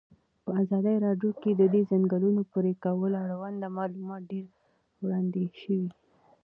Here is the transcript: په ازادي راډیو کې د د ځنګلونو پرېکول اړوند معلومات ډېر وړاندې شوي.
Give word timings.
په 0.43 0.51
ازادي 0.63 0.95
راډیو 1.05 1.31
کې 1.41 1.51
د 1.59 1.61
د 1.73 1.75
ځنګلونو 1.89 2.41
پرېکول 2.53 3.11
اړوند 3.23 3.59
معلومات 3.77 4.21
ډېر 4.31 4.45
وړاندې 5.03 5.43
شوي. 5.61 5.89